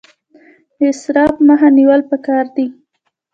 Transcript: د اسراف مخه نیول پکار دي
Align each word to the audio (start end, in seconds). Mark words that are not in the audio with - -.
د 0.77 0.79
اسراف 0.93 1.33
مخه 1.47 1.67
نیول 1.77 2.01
پکار 2.11 2.45
دي 2.55 2.65